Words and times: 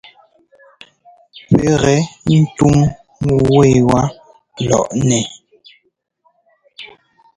Pɛ́ 1.57 1.71
gɛ 1.81 1.95
ńtʉ́u 2.37 2.69
ŋu 3.23 3.35
ẅiwá 3.65 4.01
lɔʼnɛ. 4.69 5.19